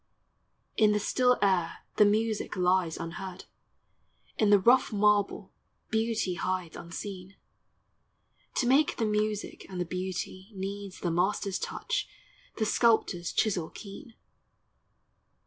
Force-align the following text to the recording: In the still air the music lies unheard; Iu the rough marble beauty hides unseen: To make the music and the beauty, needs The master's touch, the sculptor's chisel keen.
In 0.77 0.93
the 0.93 0.99
still 0.99 1.37
air 1.43 1.85
the 1.97 2.05
music 2.05 2.55
lies 2.57 2.97
unheard; 2.97 3.45
Iu 4.39 4.49
the 4.49 4.57
rough 4.57 4.91
marble 4.91 5.51
beauty 5.91 6.33
hides 6.33 6.75
unseen: 6.75 7.35
To 8.55 8.65
make 8.65 8.97
the 8.97 9.05
music 9.05 9.67
and 9.69 9.79
the 9.79 9.85
beauty, 9.85 10.49
needs 10.55 11.01
The 11.01 11.11
master's 11.11 11.59
touch, 11.59 12.09
the 12.57 12.65
sculptor's 12.65 13.31
chisel 13.31 13.69
keen. 13.69 14.15